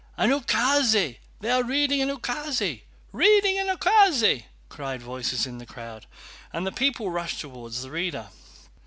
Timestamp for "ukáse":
0.31-1.19, 2.09-2.81, 3.67-4.45